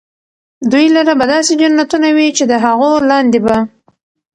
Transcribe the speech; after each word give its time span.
دوى 0.71 0.85
لره 0.95 1.13
به 1.19 1.25
داسي 1.31 1.53
جنتونه 1.61 2.09
وي 2.15 2.27
چي 2.37 2.43
د 2.47 2.53
هغو 2.65 2.91
لاندي 3.09 3.39
به 3.45 3.57